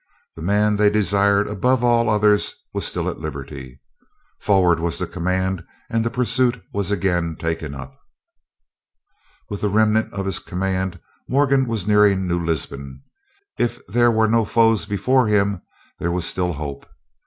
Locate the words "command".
5.05-5.63, 10.39-10.99